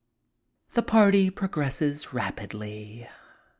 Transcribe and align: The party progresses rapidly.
The 0.73 0.81
party 0.81 1.29
progresses 1.29 2.11
rapidly. 2.11 3.07